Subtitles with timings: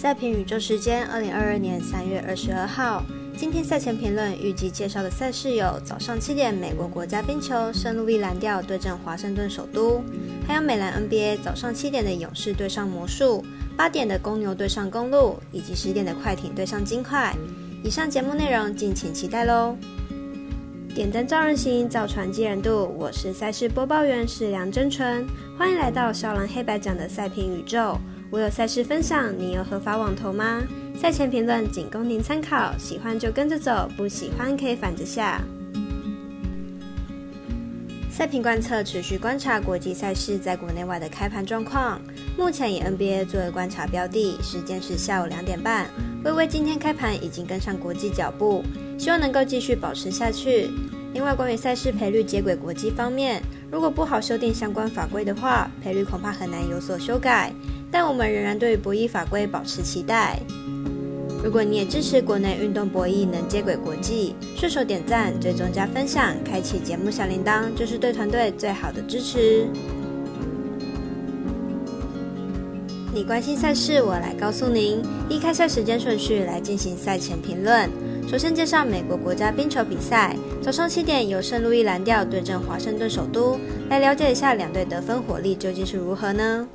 [0.00, 3.04] 赛评宇宙时间，二零二二年三月二十二号。
[3.36, 10.02] 今天赛前评论预计介绍的赛事有：早上七点，美国国家冰球圣路易蓝调对阵华盛顿首都；
[10.48, 13.44] 还有美兰 NBA 早上七点的勇士对上魔术，
[13.76, 17.36] 八点的公牛对上公路，以及十点的快艇对上金块。
[17.84, 19.76] 以上节目内容敬请期待喽！
[20.94, 22.90] 点灯照人行，造船济人度。
[22.98, 25.26] 我是赛事播报员是梁真纯，
[25.58, 27.98] 欢迎来到少狼黑白奖的赛评宇宙。
[28.30, 30.62] 我有赛事分享，你有合法网投吗？
[30.96, 35.42] 赛前评论仅供您参考，喜欢就跟着走，不喜欢可以反着下。
[38.08, 42.00] 赛评观测持续观察国际赛事在国内外的开盘状况，
[42.38, 45.88] 目前以 NBA 作为观察标的，时间是下午两点半。
[46.22, 48.62] 微微今天开盘已经跟上国际脚步，
[48.96, 50.70] 希望能够继续保持下去。
[51.14, 53.42] 另外，关于赛事赔率接轨国际方面，
[53.72, 57.52] 如果不好修订相关法规的话，赔率恐怕很难有所修改。
[57.90, 60.38] 但我们仍然对博弈法规保持期待。
[61.42, 69.66] 如果你也支持国内运动博弈能接轨国际，顺手点赞、追踪加分享、开启节目小铃铛，就是对团队最好的支持。
[73.12, 75.02] 你关心赛事，我来告诉您。
[75.28, 77.90] 依开赛时间顺序来进行赛前评论。
[78.28, 86.68] 首先介绍美国国家冰球比赛，早上七点由圣路易蓝调对阵华盛顿首都，来了解一下两队得分火力究竟是如何呢？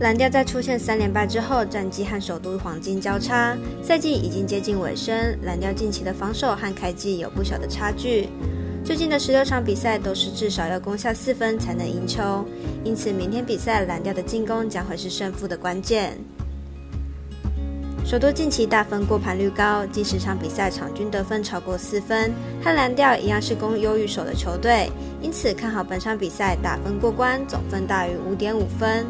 [0.00, 5.14] 蓝调在出现三连败之后，战绩和首都黄金交叉，赛季已经接近尾声。
[5.42, 8.26] 蓝调近期的防守和开季有不小的差距，
[8.82, 12.46] 最近的十六场比赛都是至少要攻下四分才能赢球，
[12.82, 16.16] 因此明天比赛蓝调的进攻将会是胜负的关键。
[18.02, 22.32] 首都近期大分过盘率高，近十场比赛场均得分超过四分，
[22.64, 24.90] 和蓝调一样是攻优于守的球队，
[25.20, 29.04] 因此看好本场比赛打分过关，总分大于五点五分。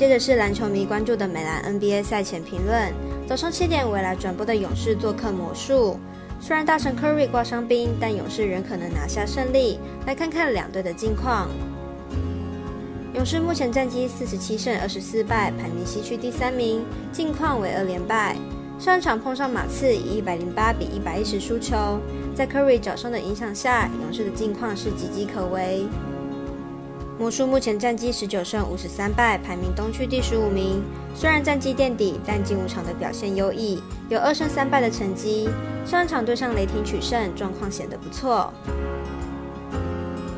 [0.00, 2.90] 接着是篮球迷关注的美兰 NBA 赛前评论。
[3.28, 6.00] 早上七点，未来转播的勇士做客魔术。
[6.40, 9.78] 虽然大神 Curry 挂伤兵，但勇士仍可能拿下胜利。
[10.06, 11.50] 来看看两队的近况。
[13.12, 16.82] 勇士目前战绩四十七胜二十四败，排名西区第三名，
[17.12, 18.34] 近况为二连败。
[18.78, 21.76] 上一场碰上马刺，以一百零八比一百一十输球。
[22.34, 25.84] 在 Curry 脚伤的影响下，勇士的近况是岌岌可危。
[27.20, 30.82] 魔术目前战绩十九胜五十三败，排名东区第十五名。
[31.14, 35.46] 虽然战绩垫底，但近五场的表现优异，有二胜三败的成绩。
[35.84, 38.50] 上一场对上雷霆取胜，状况显得不错。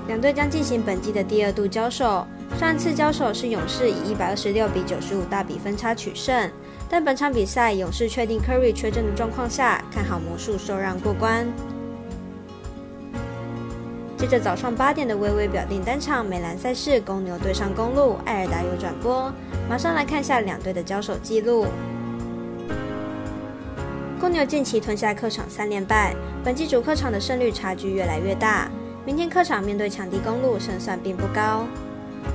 [0.09, 2.26] 两队将进行本季的第二度交手。
[2.59, 6.50] 上一次交手是勇士以一百二十六比九十五大比分差取胜，
[6.91, 11.47] 但本场比赛勇士确定 Curry 缺阵的状况下，看好魔术受让过关。
[14.22, 19.33] 接着早上八点的微微表定单场美兰赛事，公牛对上公路，艾尔达有转播。
[19.69, 21.66] 马上来看下两队的交手记录。
[24.21, 28.71] 公牛近期吞下客场三连败，本季主客场的胜率差距越来越大。
[29.05, 31.66] 明天客场面对强敌公路，胜算并不高。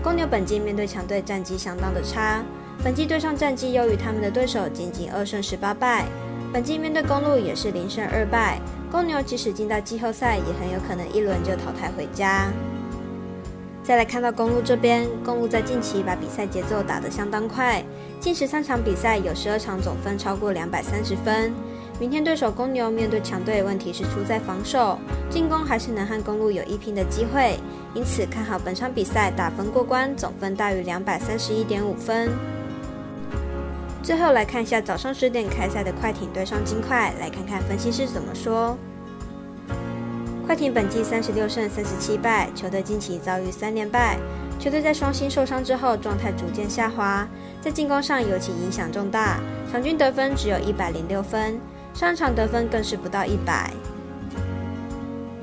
[0.04, 2.44] 公牛本季面对强队战绩相当的差，
[2.84, 6.06] 本季对上战绩优于他们的对手仅仅二胜十八败。
[6.54, 8.60] 本季面对公路也是零胜二败。
[8.90, 12.52] 公牛即使进到季后赛，也很有可能一轮就淘汰回家。
[13.84, 17.84] 再来看到公路这边，公路在近期把比赛节奏打得相当快，
[18.20, 21.54] 近十三场比赛有十二场总分超过两百三十分。
[22.00, 27.58] 明天对手公牛面对强队，问题是出在防守，进攻还是能和公路有一拼的机会，
[27.94, 32.30] 因此看好本场比赛打分过关，总分大于两百三十一点五分。
[34.04, 38.78] 最后来看一下早上十点开赛的快艇对上金块，来看看分析师怎么说。
[40.46, 44.18] 快艇本季三十六胜三十七败，球队近期遭遇三连败，
[44.58, 47.28] 球队在双星受伤之后状态逐渐下滑，
[47.62, 51.60] 在进攻上尤其影响重大，场均得分只有一百零六分，
[51.94, 53.70] 上场得分更是不到一百。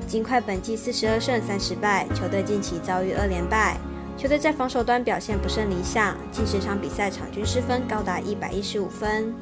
[0.07, 3.77] 金块本季四十二胜三十败，球队近期遭遇二连败。
[4.17, 9.33] 球队在防守端表现不甚理想，近十场比赛场均失分高达一百一十五分。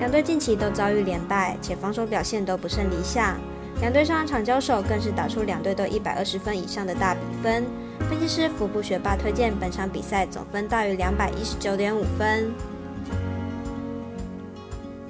[0.00, 3.38] 两队近期都遭遇连败，且防守表现都不甚理想。
[3.80, 7.64] 两队上场交手更是打出两队都一百二十分以上的大比分。
[8.10, 12.52] 分析师福布学霸推荐本场比赛总分大于两百一十九点五分。